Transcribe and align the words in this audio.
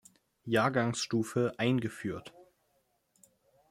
Jahrgangsstufe 0.45 1.53
eingeführt. 1.59 2.33